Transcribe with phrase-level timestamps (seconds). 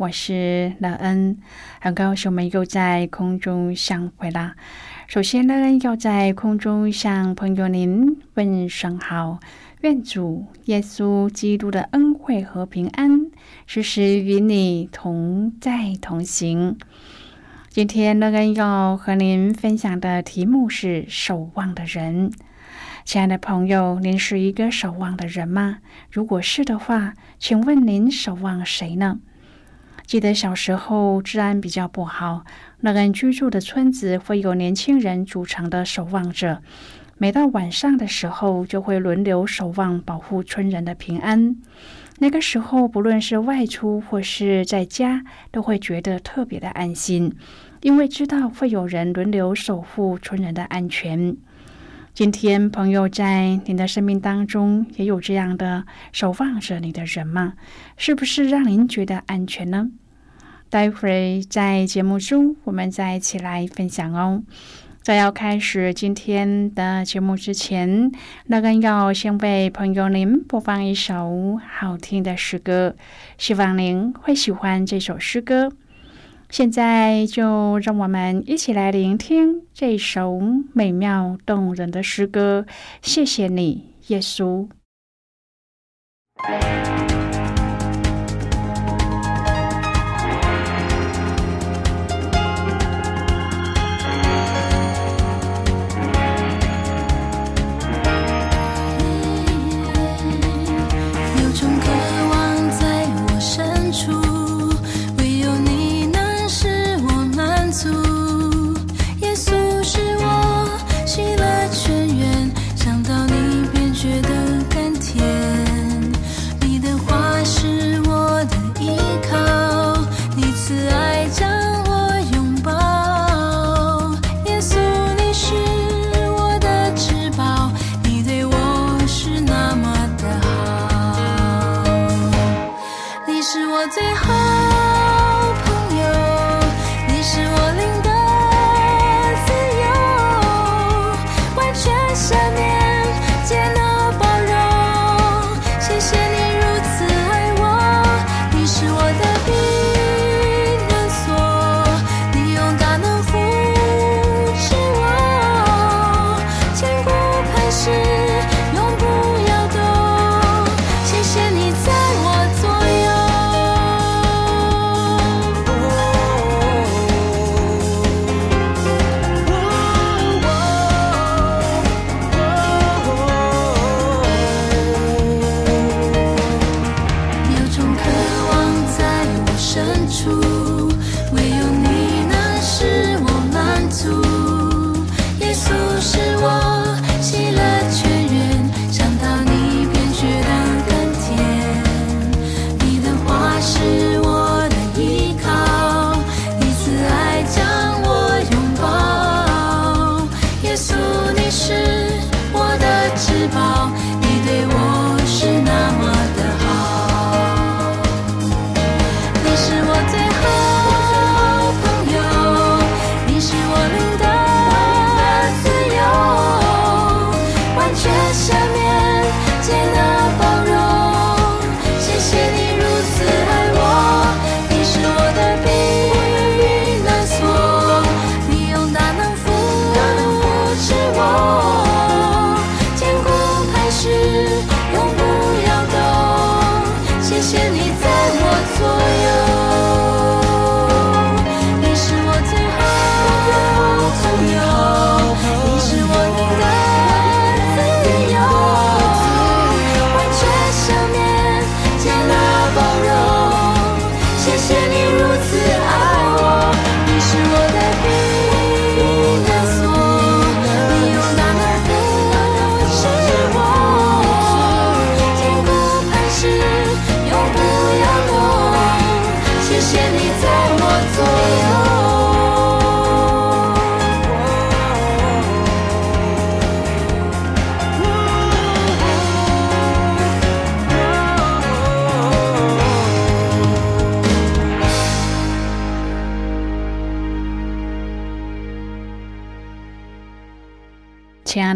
[0.00, 1.36] 我是乐恩，
[1.78, 4.56] 很高兴我们又在空中相会啦。
[5.06, 9.40] 首先，乐恩要在空中向朋友您问声好，
[9.82, 13.30] 愿主耶稣基督的恩惠和平安
[13.66, 16.78] 时时与你同在同行。
[17.68, 22.32] 今天，乐恩要和您分享的题目是守望的人。
[23.04, 25.80] 亲爱的朋友，您是一个守望的人吗？
[26.10, 29.18] 如果是的话，请问您守望谁呢？
[30.10, 32.44] 记得小时候治安比较不好，
[32.80, 36.60] 那人居住的村子会有年轻人组成的守望者，
[37.16, 41.54] 每到晚上的时候就会轮流守望，保护村人的平安。
[42.18, 47.32] 那个时候，不论是外出或是在家，都会觉得特别的安心，
[47.82, 51.36] 因为知道会有人轮流守护村人的安全。
[52.12, 57.54] 今天，朋友在您的生命当中也有这样的守望着你的人吗？
[57.96, 59.88] 是不是让您觉得安全呢？
[60.68, 64.42] 待会儿在节目中，我们再一起来分享哦。
[65.02, 68.10] 在要开始今天的节目之前，
[68.46, 72.94] 那个要先为朋友您播放一首好听的诗歌，
[73.38, 75.72] 希望您会喜欢这首诗歌。
[76.50, 80.40] 现在就让我们一起来聆听这首
[80.74, 82.66] 美妙动人的诗歌。
[83.00, 84.68] 谢谢你，耶稣。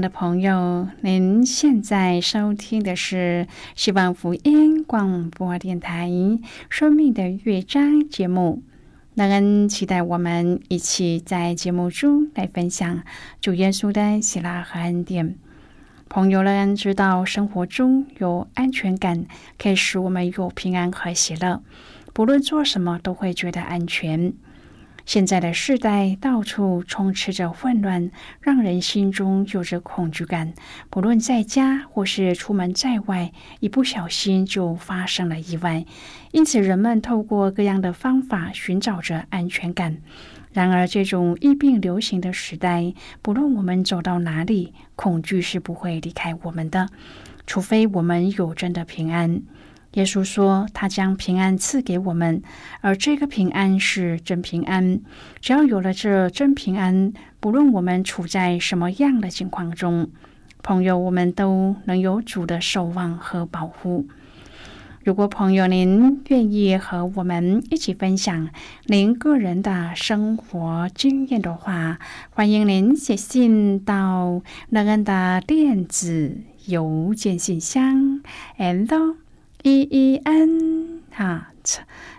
[0.05, 6.11] 的朋友，您现在收听的是希望福音广播电台
[6.69, 8.62] 《生命的乐章》节目。
[9.15, 13.03] 那恩期待我们一起在节目中来分享
[13.41, 15.37] 主耶稣的喜乐和恩典。
[16.11, 19.25] 朋友们知道，生活中有安全感，
[19.59, 21.62] 可以使我们有平安和喜乐，
[22.12, 24.35] 不论做什么都会觉得安全。
[25.06, 28.11] 现在的世代到处充斥着混乱，
[28.41, 30.55] 让人心中有着恐惧感。
[30.89, 33.31] 不论在家或是出门在外，
[33.61, 35.85] 一不小心就发生了意外。
[36.33, 39.99] 因此，人们透过各样的方法寻找着安全感。
[40.53, 46.89] 然而，这种疫病流行的时代，不论我们走到哪里，恐惧是不会离开我们的，
[47.47, 49.43] 除非我们有真的平安。
[49.94, 52.43] 耶稣说：“他将平安赐给我们，
[52.81, 55.00] 而这个平安是真平安。
[55.41, 60.11] 只要有了这真平安，不论我们处在什么样的境况中，
[60.62, 64.08] 朋友，我们都能有主的守望和保护。
[65.05, 68.49] 如果朋友您愿意和我们一起分享
[68.87, 71.99] 您个人的生活经验的话，
[72.31, 78.23] 欢迎您写信到乐恩的电子邮件信箱
[78.58, 79.14] ，and。”
[79.67, 81.55] E e n 哈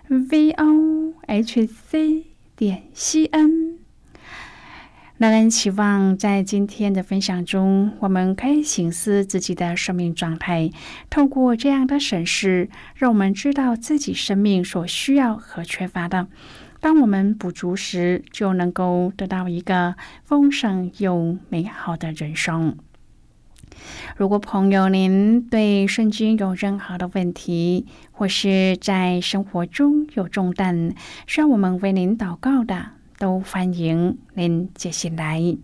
[0.10, 2.26] v o h c
[2.56, 3.78] 点 c n。
[5.18, 10.72] 让人期望在今天的分享中，我们可以醒思自己的生命状态，
[11.12, 16.28] 透过这样的审视，让我们知道自己生命所需要和缺乏的。
[16.80, 22.76] 当我们补足时，就能够得到一个丰盛又美好的人生。
[24.18, 30.94] 如果朋友您对圣经有任何的问题，或是在生活中有重担
[31.28, 32.88] 需要我们为您祷告的，
[33.18, 35.58] 都欢迎您接信来。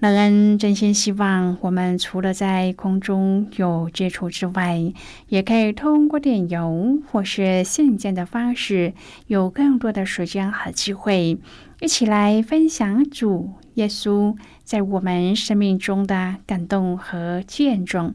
[0.00, 4.92] 乐恩真心希望我们除了在空中有接触之外，
[5.28, 8.94] 也可以通过电邮或是信件的方式，
[9.28, 11.38] 有更多的时间和机会，
[11.80, 14.36] 一起来分享主耶稣。
[14.64, 18.14] 在我们生命中的感动和见证，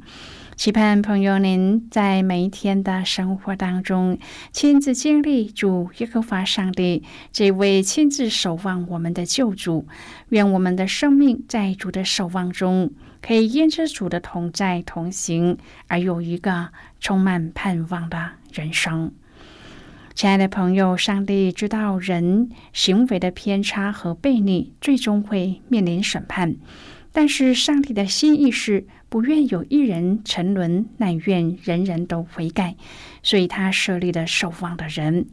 [0.55, 4.17] 期盼朋友您在每一天的生活当中
[4.51, 9.85] 亲自经历主耶和华上帝这位亲自守望我们的救主。
[10.29, 12.91] 愿我们的生命在主的守望中，
[13.21, 15.57] 可以因着主的同在同行，
[15.87, 19.11] 而有一个充满盼望的人生。
[20.17, 26.55] 亲爱的朋友，上帝知道人行为的偏差和悖逆，最终会面临审判。
[27.11, 32.75] 但是，上帝的心意是不愿有一人沉沦，乃愿人人都悔改。
[33.21, 35.27] 所以他设立了守望的人。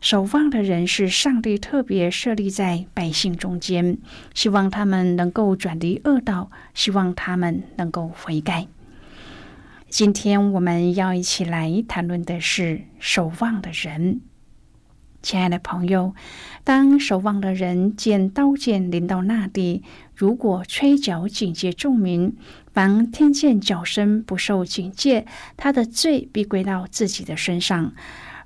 [0.00, 3.96] 守望的人是上帝特别设立在百姓中间，
[4.34, 8.66] 希望他们能够转离恶道，希望他们能够悔改。
[9.96, 14.20] 今天我们要一起来谈论的是守望的人。
[15.22, 16.14] 亲爱的朋友，
[16.64, 19.82] 当守望的人见刀剑临到那地，
[20.14, 22.36] 如果吹角警戒众民，
[22.74, 25.24] 凡听见角声不受警戒，
[25.56, 27.94] 他的罪必归到自己的身上。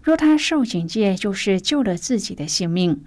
[0.05, 3.03] 若他受警戒，就是救了自己的性命。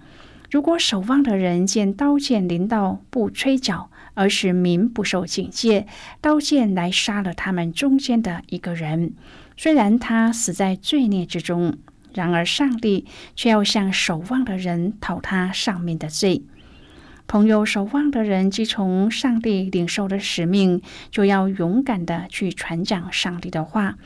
[0.50, 5.86] 如果守望的人见刀剑临到，不吹角，而使民不受警戒，
[6.20, 9.12] 刀剑来杀了他们中间的一个人。
[9.56, 11.76] 虽然他死在罪孽之中，
[12.12, 13.04] 然而上帝
[13.36, 16.42] 却要向守望的人讨他上面的罪。
[17.26, 23.96] 朋友，守望的人既从上帝领受了使命，就要勇敢的去传讲上帝的话。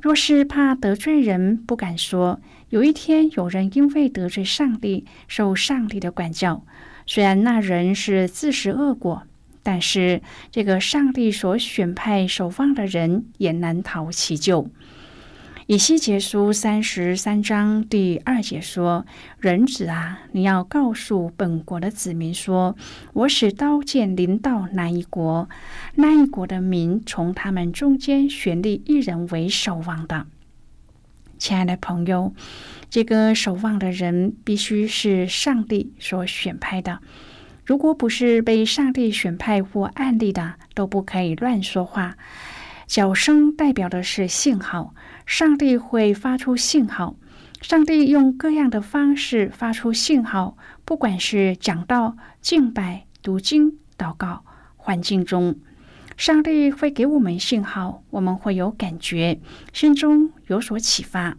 [0.00, 6.62] 若是怕得罪人，不敢说，有一天有人因为得罪上帝，受上帝的管教，
[7.06, 9.24] 虽然那人是自食恶果。
[9.70, 14.70] 但是，这个上帝所选派守望的人也难逃其咎。
[15.66, 19.04] 以西结书三十三章第二节说
[19.40, 22.78] ：“人子啊，你要告诉本国的子民说，
[23.12, 25.46] 我使刀剑临到那一国，
[25.96, 30.26] 那一国的民从他们中间选立一人为守望的。”
[31.36, 32.32] 亲爱的朋友，
[32.88, 37.00] 这个守望的人必须是上帝所选派的。
[37.68, 42.16] 如果不是被上帝选派或案例的，都不可以乱说话。
[42.86, 44.94] 角声代表的是信号，
[45.26, 47.16] 上帝会发出信号。
[47.60, 50.56] 上帝用各样的方式发出信号，
[50.86, 54.46] 不管是讲道、敬拜、读经、祷告，
[54.76, 55.54] 环境中，
[56.16, 59.38] 上帝会给我们信号，我们会有感觉，
[59.74, 61.36] 心中有所启发。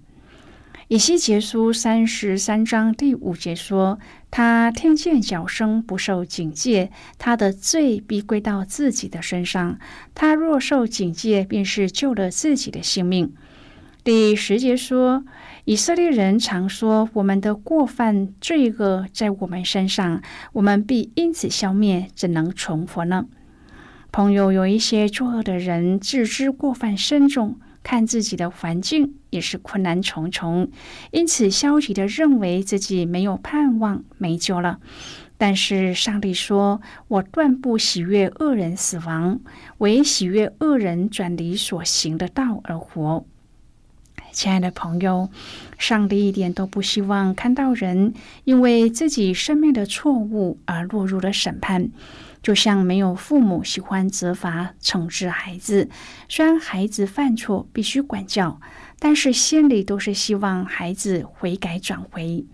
[0.90, 4.00] 以西结书三十三章第五节说
[4.32, 9.78] ：“他听见脚声，不受警戒，他的罪必归到自己的身上。
[10.16, 13.32] 他若受警戒，便是救了自己的性命。”
[14.04, 15.24] 第十节说。
[15.66, 23.28] 以色列人常说：“我们的过犯罪恶在我们身上，我们必因此消灭，怎能存活呢？”
[24.12, 30.70] 朋友，有一些作恶的人自知过犯深重，看自己的环境也是困难重重，
[31.10, 34.80] 因此消极的认为自己没有盼望、没救了。
[35.40, 39.40] 但是上帝说：“我断不喜悦恶人死亡，
[39.80, 43.26] 唯喜悦恶人转离所行的道而活。”
[44.32, 45.30] 亲爱的朋友，
[45.80, 51.90] 上帝一点都不希望看到人因为自己生命的错误而落入了审判。
[52.42, 55.90] 就像没有父母喜欢责罚、惩治孩子，
[56.28, 58.60] 虽然孩子犯错必须管教，
[58.98, 62.46] 但是心里都是希望孩子悔改转回。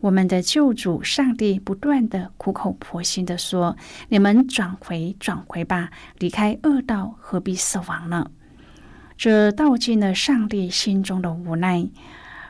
[0.00, 3.76] 我们的救主上帝不断的苦口婆心的说
[4.10, 8.30] ：“你们转回，转回吧，离开恶道，何必死亡呢？”
[9.16, 11.88] 这道尽了上帝心中的无奈。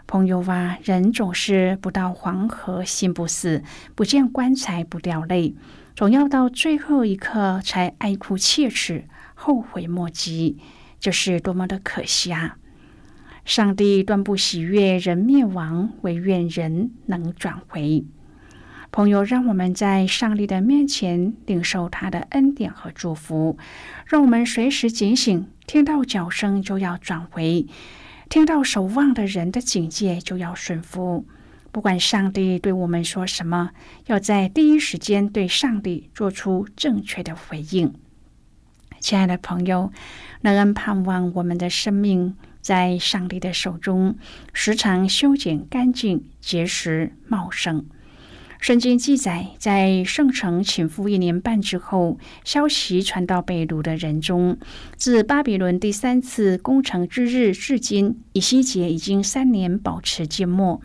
[0.06, 3.62] 朋友啊，人总是不到黄河心不死，
[3.94, 5.54] 不见棺材不掉泪，
[5.94, 10.58] 总要到最后一刻才哀哭切齿、后悔莫及，
[10.98, 12.56] 这是多么的可惜啊！
[13.44, 18.04] 上帝断不喜悦人灭亡，唯愿人能转回。
[18.90, 23.56] 朋友，让我们在上帝的面前领受他的恩典和祝福，
[24.06, 27.66] 让我们随时警醒，听到脚声就要转回，
[28.28, 31.24] 听到守望的人的警戒就要顺服。
[31.74, 33.72] 不管上帝对我们说什么，
[34.06, 37.92] 要在第一时间对上帝做出正确的回应。
[39.00, 39.90] 亲爱的朋友，
[40.40, 44.14] 让人盼望我们的生命在上帝的手中，
[44.52, 47.84] 时常修剪干净、结实茂盛。
[48.60, 54.56] 圣经记载，在圣城倾覆一年半之后，消息传到被掳的人中。
[54.96, 60.80] 自巴比伦第三次攻城之日至今，以西结已经三年保持缄默。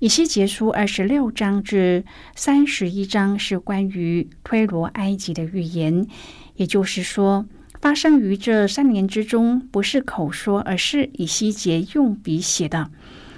[0.00, 2.04] 以西结书二十六章至
[2.34, 6.06] 三十一章是关于推罗埃及的预言，
[6.56, 7.44] 也就是说，
[7.82, 12.90] 发生于这三年之中，不是口说，而是以西结用笔写的。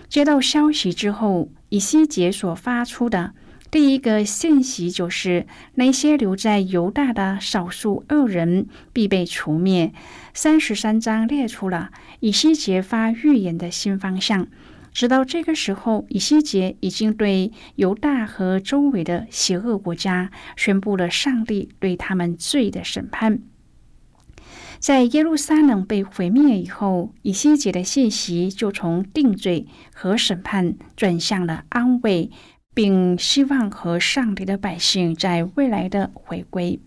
[0.08, 3.32] 接到消息之后，以西结所发出的。
[3.72, 9.92] 第一个信息就是，那些留在犹大的少数恶人必被除灭。
[10.32, 11.90] 三十三章列出了
[12.20, 14.46] 以西结发预言的新方向。
[14.92, 23.40] 直到这个时候，以西结已经对犹大和周围的邪恶国家宣布了上帝对他们罪的审判。
[24.78, 32.30] 在耶路撒冷被毁灭以后，以西结的信息就从定罪和审判转向了安慰。
[32.74, 36.80] 并希望和上帝的百姓在未来的回归。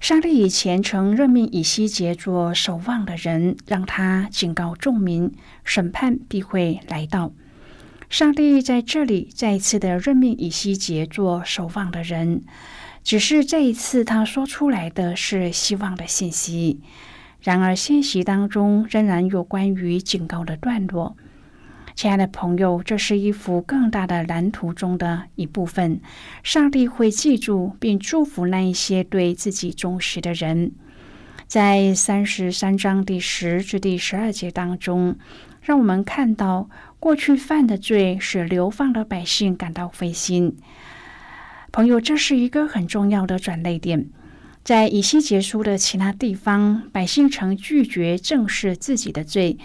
[0.00, 5.32] 上帝以前曾任命以西结做守望的人，让他警告众民，
[5.64, 7.32] 审判必会来到。
[8.08, 12.42] 上帝在这里再一次的任命以西结做守望的人，
[13.02, 16.80] 只是这一次他说出来的是希望的信息。
[17.40, 21.16] 然而，信息当中仍然有关于警告的段落。
[21.96, 25.98] 亲爱的朋友，这是一幅更大的蓝图中的一部分。
[26.42, 30.72] 上帝会记住并祝福那一些对自己忠实的人。
[31.46, 35.16] 在三十三章第十至第十二节当中，
[35.62, 36.68] 让我们看到
[37.00, 40.54] 过去犯的罪使流放的百姓感到灰心。
[41.72, 44.10] 朋友，这是一个很重要的转泪点。
[44.62, 49.56] 在以西结书的其他地方，百姓曾拒绝正视自己的罪。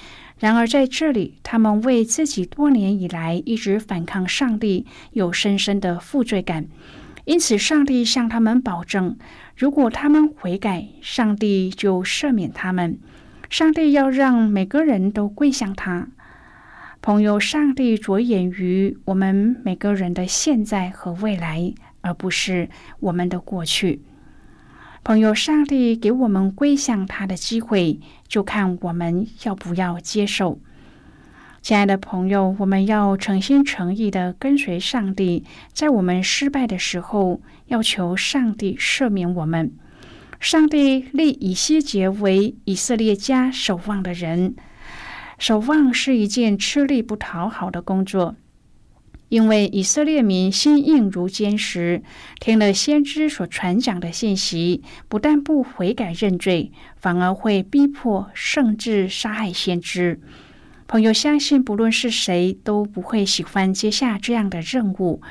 [0.41, 6.65] 然而，在这里，他们为自己多年以来一直反抗上帝有深深的负罪感，
[7.25, 9.15] 因此，上帝向他们保证，
[9.55, 12.97] 如果他们悔改，上帝就赦免他们。
[13.51, 16.07] 上帝要让每个人都归向他。
[17.03, 21.71] 朋友，上帝着眼于我们每个人的现在和未来，
[22.01, 22.67] 而不是
[22.99, 24.01] 我们的过去。
[25.03, 27.99] 朋友，上帝给我们归向他的机会，
[28.31, 30.57] 就看我们要不要接受。
[31.61, 39.73] 亲爱的朋友，我们要诚心诚意的跟随上帝，在我们失败的时候，要求上帝赦免我们。
[40.39, 44.55] 上帝立以西结为以色列家守望的人，
[45.37, 48.37] 守望是一件吃力不讨好的工作，
[49.31, 52.03] 因为以色列民心硬如坚石，
[52.41, 60.19] 听了先知所传讲的信息，不但不悔改认罪，反而会逼迫甚至杀害先知。
[60.85, 65.21] 朋友相信，不论是谁都不会喜欢接下这样的任务。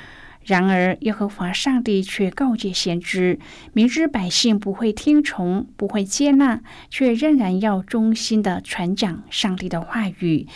[0.44, 3.38] 然而，耶和华上帝却告诫先知，
[3.72, 10.46] 明知百姓不会听从、不会接纳，却仍然要忠心的传讲上帝的话语。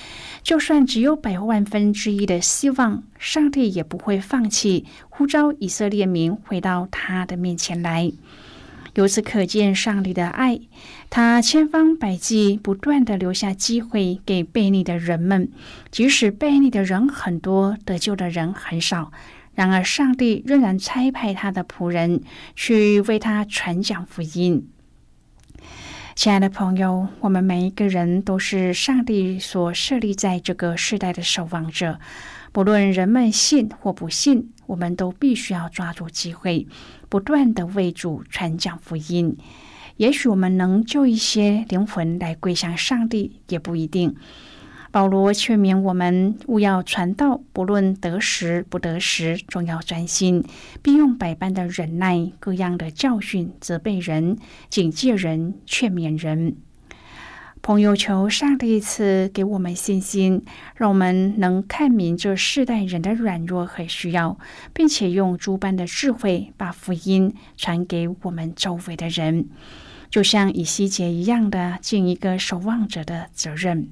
[0.42, 8.10] 就算只有百万分之一的希望，上帝也不会放弃，呼召以色列民回到他的面前来。
[8.94, 10.60] 由此可见，上帝的爱，
[11.10, 15.50] 他千方百计不断的留下机会给悖逆的人们，
[15.90, 19.10] 即使悖逆的人很多，得救的人很少，
[19.54, 22.23] 然而上帝仍然差派他的仆人
[22.54, 24.68] 去为他传讲福音。
[26.16, 31.99] 亲爱的朋友，我们每一个人都是上帝所设立在这个世代的守望者，
[32.52, 36.68] 不论人们信或不信，我们都必须要抓住机会。
[37.08, 39.37] 不断的为主传讲福音，
[39.96, 44.14] 也许我们能救一些灵魂来归向上帝，也不一定。
[44.94, 50.44] 保罗劝勉我们勿要传道，不论得时不得时，总要专心，
[50.82, 54.38] 并用百般的忍耐，各样的教训，责备人，
[54.70, 56.54] 警戒人，劝勉人。
[57.60, 60.44] 朋友，求上帝赐给我们信心，
[60.76, 64.38] 让我们能看明这世代人的软弱和需要，
[64.72, 69.49] 并且用诸般的智慧把福音传给我们周围的人，
[70.08, 73.88] 就像以西结一样的尽一个守望者的责任。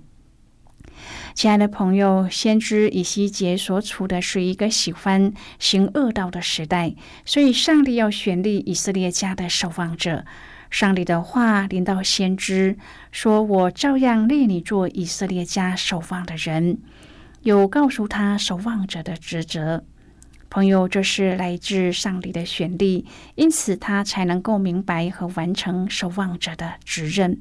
[1.34, 10.24] 亲爱的朋友，先知以西结所处的是一个喜欢行恶道的时代，所以上帝要选立以色列家的守望者。
[10.70, 12.76] 上帝的话临到先知，
[13.10, 16.78] 说：“我照样立你做以色列家守望的人。”
[17.42, 19.84] 有告诉他守望者的职责。
[20.48, 27.40] 朋友，这是来自上帝的选立，因此他才能够明白和完成守望者的职任。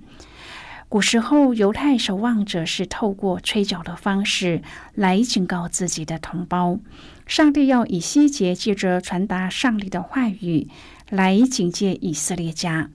[0.91, 4.61] 古时候，犹太守望者是透过吹角的方式
[4.93, 6.79] 来警告自己的同胞。
[7.25, 10.67] 上帝要以西结借着传达上帝的话语
[11.09, 12.89] 来警戒以色列家。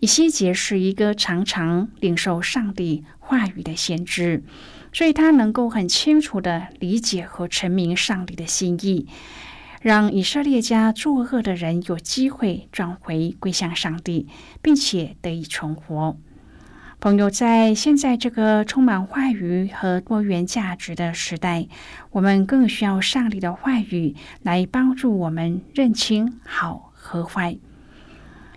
[0.00, 4.44] 以西结是一个常常领受上帝话语的先知，
[4.92, 9.06] 所以他能够很清楚的理解和陈明上帝的心意，
[9.80, 14.28] 让以色列家作恶的人有机会转回归向上帝，
[14.60, 16.18] 并且得以存活。
[17.00, 21.66] 朋友，在现在这个充满话语和多元价值的时代，
[22.10, 27.56] 我们更需要上帝的话语来帮助我们认清好和坏。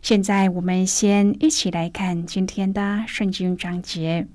[0.02, 4.28] 现在我们先一起来看今天的圣经章节。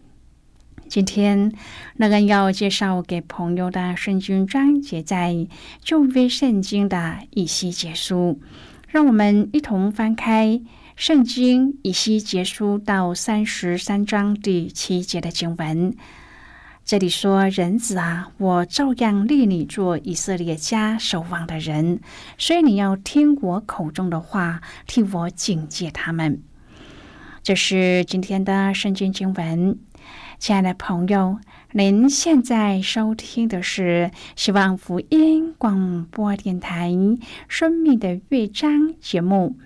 [0.88, 1.52] 今天
[1.96, 5.46] 那个要介绍给朋友的圣经章节在
[5.82, 8.40] 旧约圣经的以西结书，
[8.88, 10.58] 让我们一同翻开
[10.98, 15.94] 圣经以西结书到三十三章第七节的经文。
[16.84, 22.00] 这里说：“人子啊，我照样立你做以色列家守望的人，
[22.36, 26.42] 所以你要听我口中的话，替我警戒他们。”
[27.44, 29.78] 这是今天的圣经经文。
[30.40, 31.38] 亲爱的朋友，
[31.70, 36.90] 您现在收听的是希望福音广播电台
[37.46, 39.56] 《生命的乐章》节目。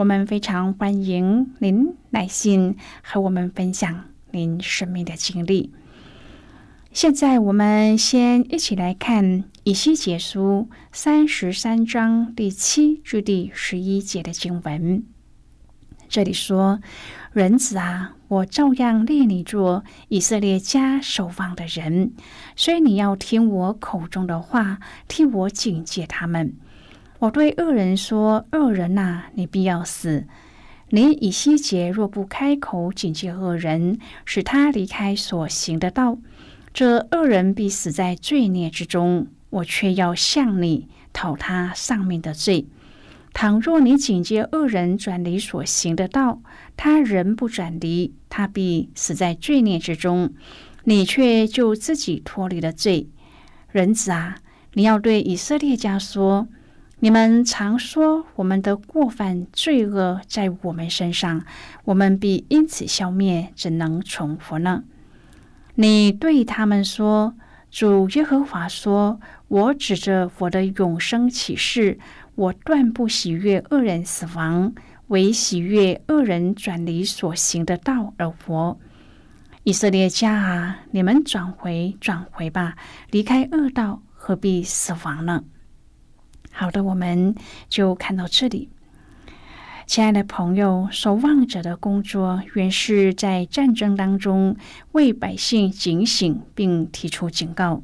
[0.00, 5.74] 我们非常欢迎您来信和我们分享您生命的经历。
[6.90, 15.04] 现在我们先一起来看《以西结书》三十三章第七至第十一节的经文。
[16.08, 16.80] 这里说
[17.34, 22.12] ：“人子啊，我照样立你做以色列家守望的人，
[22.56, 26.56] 所以你要听我口中的话，替我警戒他们。
[27.20, 30.26] 我对恶人说：恶人呐，你必要死！
[30.88, 36.16] 你以西结若不开口警戒恶人，使他离开所行的道。”
[36.72, 42.66] 这恶人必死在罪孽之中，我却要向你讨他上面的罪。
[43.34, 46.40] 倘若你警戒恶人转离所行的道，
[46.74, 50.32] 他人不转离，他必死在罪孽之中，
[50.84, 53.08] 你却就自己脱离了罪。
[53.70, 54.36] 人子啊，
[54.72, 56.48] 你要对以色列家说：
[57.02, 61.42] 你们常说我们的过犯罪恶在我们身上，
[61.84, 64.84] 我们必因此消灭，怎能存活呢？
[65.76, 67.34] 你对他们说
[67.72, 71.98] ：“主耶和华说：“我指着我的永生起誓，
[72.34, 74.74] 我断不喜悦恶人死亡，
[75.06, 78.78] 唯喜悦恶人转离所行的道而活。
[79.64, 82.76] 以色列家啊，你们转回，转回吧，
[83.10, 85.44] 离开恶道，何必死亡呢？”
[86.52, 87.34] 好的，我们
[87.68, 88.68] 就看到这里。
[89.86, 94.56] 亲爱的朋友，守望者的工作原是在战争当中
[94.92, 97.82] 为百姓警醒，并提出警告。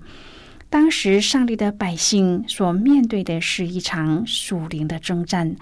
[0.68, 5.56] 当时，上帝的百姓所面对的是一场属灵的征战，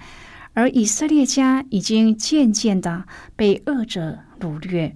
[0.53, 4.95] 而以色列家已经渐渐的被恶者掳掠，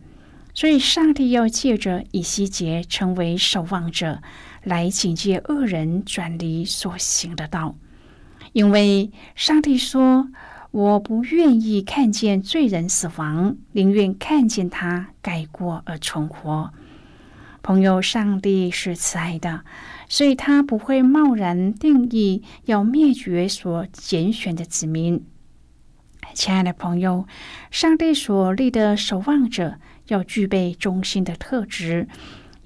[0.54, 4.22] 所以上帝要借着以西结成为守望者，
[4.64, 7.76] 来警戒恶人转离所行的道，
[8.54, 10.30] 因为上帝说。
[10.72, 16.72] 我不愿意看见罪人死亡，宁愿看见他改过而存活。
[17.64, 19.64] 朋友，上帝是慈爱的，
[20.08, 25.26] 所以他不会贸然定义要灭绝所拣选的子民。
[26.36, 27.26] 亲爱的朋友，
[27.72, 32.08] 上帝所立的守望者要具备忠心的特质。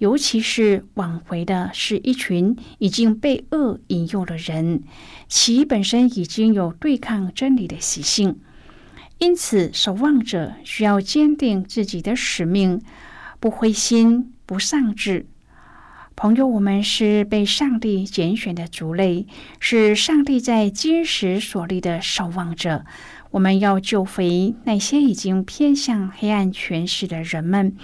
[0.04, 4.84] 尤其是挽回的是一群已经被恶引诱的人，
[5.30, 8.38] 其本身已经有对抗真理的习性，
[9.20, 12.82] 因此守望者需要坚定自己的使命，
[13.39, 15.26] 不灰心，不丧志。
[16.18, 19.26] 朋友，我们是被上帝拣选的族类，
[19.62, 22.84] 是上帝在今时所立的守望者。
[23.32, 27.78] 我们要救回那些已经偏向黑暗权势的人们。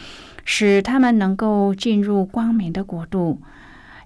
[0.52, 3.40] 使他们能够进入光明的国度。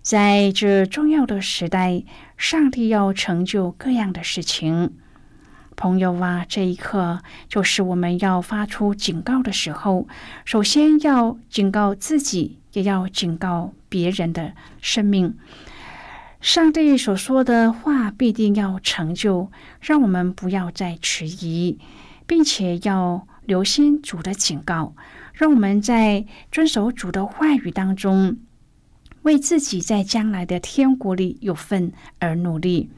[0.01, 2.03] 在这重要的时代，
[2.36, 4.91] 上帝要成就各样的事情。
[5.77, 10.06] 朋友啊，这一刻就是我们要发出警告的时候。
[10.43, 14.51] 首先要警告自己，也要警告别人的
[14.82, 15.38] 生命。
[16.41, 21.79] 上帝所说的话必定要成就，让我们不要再迟疑，
[22.27, 24.93] 并且要留心主的警告。
[25.43, 28.38] 让我们在遵守主的话语当中，
[29.23, 32.89] 为自己在将来的天国里有份而努力。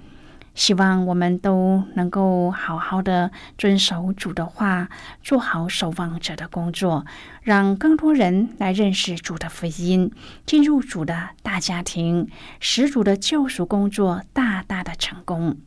[0.53, 4.89] 希望我们都能够好好的遵守主的话，
[5.23, 7.07] 做好守望者的工作，
[7.41, 10.11] 让更多人来认识主的福音，
[10.45, 12.29] 进入主的大家庭，
[12.59, 15.57] 使主的救赎工作大大的成功。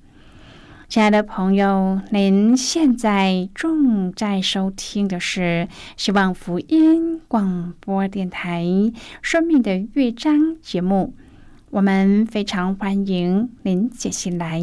[0.88, 8.64] 亲爱的朋友，您现在正在收听的是希望福音广播电台
[9.20, 11.12] 《生命的乐章》节目。
[11.68, 14.62] 我们非常欢迎您写信来，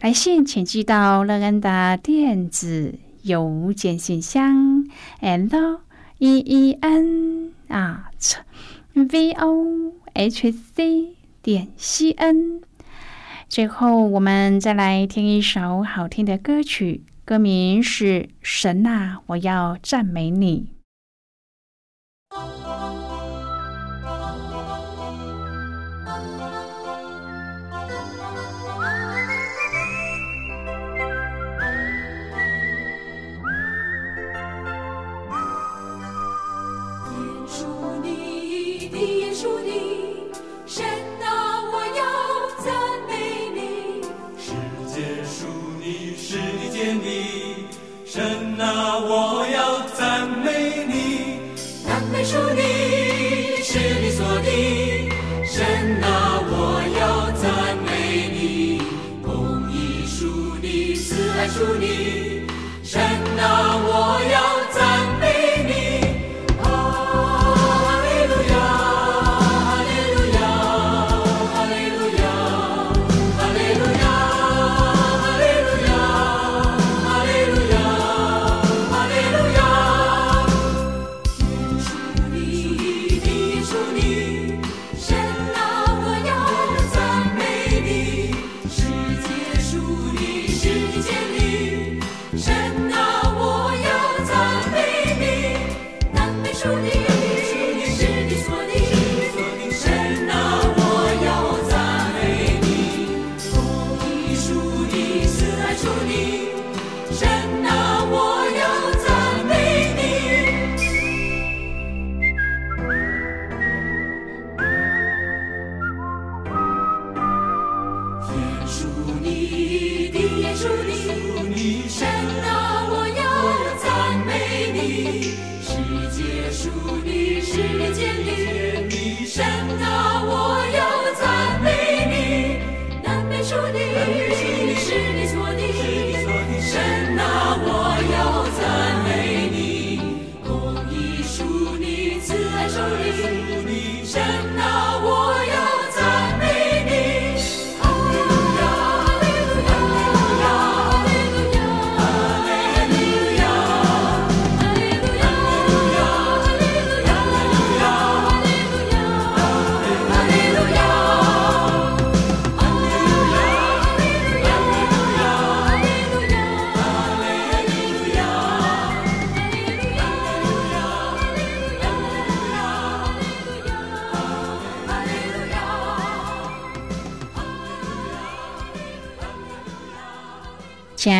[0.00, 4.86] 来信请寄到乐恩的电子邮件信箱
[5.18, 5.80] ，l
[6.18, 8.36] e e n at
[8.94, 12.60] v o h c 点 c n。
[13.48, 18.04] 最后，我们再来听一首好听的歌曲，歌名是
[18.42, 20.66] 《神啊，我要赞美你》。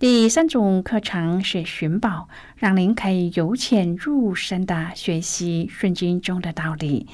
[0.00, 7.06] 第三种课程是寻宝，让您可以由浅入深的学习圣经中的道理。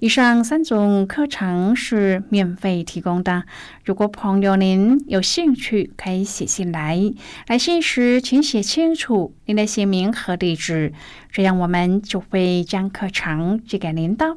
[0.00, 3.44] 以上三种课程是免费提供的。
[3.84, 7.00] 如果朋友您有兴趣，可以写信来。
[7.48, 10.92] 来信时请写清楚您的姓名和地址，
[11.32, 14.36] 这样我们就会将课程寄给您的。